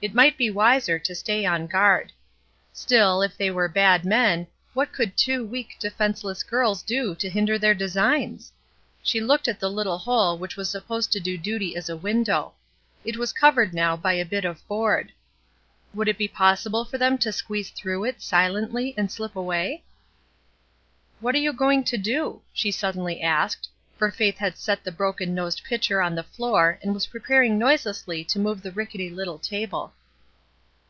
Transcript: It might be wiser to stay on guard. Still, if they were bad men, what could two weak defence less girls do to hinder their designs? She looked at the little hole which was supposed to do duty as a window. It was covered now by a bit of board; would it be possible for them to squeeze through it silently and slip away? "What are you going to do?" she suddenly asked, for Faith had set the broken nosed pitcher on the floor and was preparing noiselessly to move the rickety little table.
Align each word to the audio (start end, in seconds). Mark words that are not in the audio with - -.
It 0.00 0.14
might 0.14 0.38
be 0.38 0.48
wiser 0.48 0.96
to 0.96 1.12
stay 1.16 1.44
on 1.44 1.66
guard. 1.66 2.12
Still, 2.72 3.20
if 3.20 3.36
they 3.36 3.50
were 3.50 3.66
bad 3.68 4.04
men, 4.04 4.46
what 4.72 4.92
could 4.92 5.16
two 5.16 5.44
weak 5.44 5.76
defence 5.80 6.22
less 6.22 6.44
girls 6.44 6.84
do 6.84 7.16
to 7.16 7.28
hinder 7.28 7.58
their 7.58 7.74
designs? 7.74 8.52
She 9.02 9.20
looked 9.20 9.48
at 9.48 9.58
the 9.58 9.68
little 9.68 9.98
hole 9.98 10.38
which 10.38 10.54
was 10.54 10.70
supposed 10.70 11.10
to 11.10 11.18
do 11.18 11.36
duty 11.36 11.74
as 11.74 11.88
a 11.88 11.96
window. 11.96 12.54
It 13.04 13.16
was 13.16 13.32
covered 13.32 13.74
now 13.74 13.96
by 13.96 14.12
a 14.12 14.24
bit 14.24 14.44
of 14.44 14.64
board; 14.68 15.10
would 15.92 16.06
it 16.06 16.16
be 16.16 16.28
possible 16.28 16.84
for 16.84 16.96
them 16.96 17.18
to 17.18 17.32
squeeze 17.32 17.70
through 17.70 18.04
it 18.04 18.22
silently 18.22 18.94
and 18.96 19.10
slip 19.10 19.34
away? 19.34 19.82
"What 21.18 21.34
are 21.34 21.38
you 21.38 21.52
going 21.52 21.82
to 21.82 21.96
do?" 21.96 22.42
she 22.52 22.70
suddenly 22.70 23.20
asked, 23.20 23.68
for 23.96 24.12
Faith 24.12 24.38
had 24.38 24.56
set 24.56 24.84
the 24.84 24.92
broken 24.92 25.34
nosed 25.34 25.60
pitcher 25.64 26.00
on 26.00 26.14
the 26.14 26.22
floor 26.22 26.78
and 26.84 26.94
was 26.94 27.08
preparing 27.08 27.58
noiselessly 27.58 28.22
to 28.22 28.38
move 28.38 28.62
the 28.62 28.70
rickety 28.70 29.10
little 29.10 29.40
table. 29.40 29.92